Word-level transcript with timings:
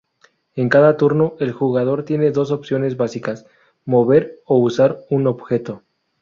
En 0.55 0.67
cada 0.67 0.97
turno 0.97 1.35
el 1.37 1.51
jugador 1.51 2.05
tiene 2.05 2.31
dos 2.31 2.49
opciones 2.51 2.97
básicas: 2.97 3.45
moverse 3.85 4.39
o 4.45 4.57
usar 4.57 4.97
un 5.11 5.27
objeto. 5.27 5.83